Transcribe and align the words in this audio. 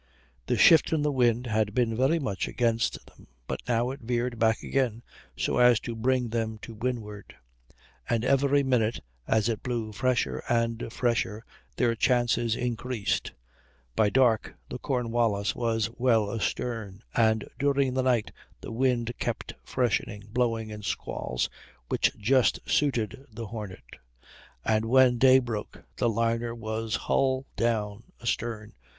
The 0.47 0.57
shift 0.57 0.91
in 0.93 1.03
the 1.03 1.11
wind 1.11 1.45
had 1.45 1.75
been 1.75 1.95
very 1.95 2.17
much 2.17 2.47
against 2.47 3.05
them, 3.05 3.27
but 3.45 3.61
now 3.67 3.91
it 3.91 3.99
veered 3.99 4.39
back 4.39 4.63
again 4.63 5.03
so 5.37 5.59
as 5.59 5.79
to 5.81 5.93
bring 5.95 6.29
them 6.29 6.57
to 6.63 6.73
windward; 6.73 7.35
and 8.09 8.25
every 8.25 8.63
minute, 8.63 9.01
as 9.27 9.47
it 9.47 9.61
blew 9.61 9.91
fresher 9.91 10.41
and 10.49 10.91
fresher, 10.91 11.45
their 11.77 11.93
chances 11.93 12.55
increased. 12.55 13.33
By 13.95 14.09
dark 14.09 14.55
the 14.69 14.79
Cornwallis 14.79 15.53
was 15.53 15.87
well 15.95 16.31
astern, 16.33 17.03
and 17.13 17.47
during 17.59 17.93
the 17.93 18.01
night 18.01 18.31
the 18.61 18.71
wind 18.71 19.13
kept 19.19 19.53
freshening, 19.63 20.23
blowing 20.31 20.71
in 20.71 20.81
squalls, 20.81 21.47
which 21.89 22.11
just 22.17 22.59
suited 22.67 23.23
the 23.31 23.45
Hornet, 23.45 23.97
and 24.65 24.85
when 24.85 25.19
day 25.19 25.37
broke 25.37 25.83
the 25.97 26.09
liner 26.09 26.55
was 26.55 26.95
hull 26.95 27.45
down 27.55 28.01
astern. 28.19 28.73